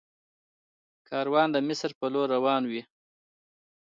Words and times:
کاروان 1.09 1.47
د 1.51 1.57
مصر 1.67 1.89
په 1.99 2.05
لور 2.13 2.27
روان 2.35 2.61
وي. 2.71 2.81